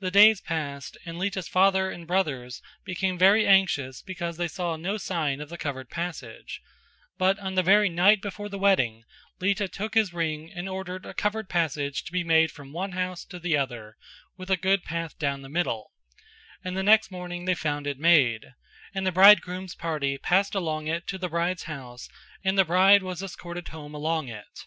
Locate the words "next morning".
16.82-17.44